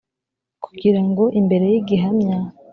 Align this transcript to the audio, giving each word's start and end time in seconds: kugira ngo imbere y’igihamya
kugira 0.63 1.01
ngo 1.07 1.23
imbere 1.39 1.65
y’igihamya 1.71 2.37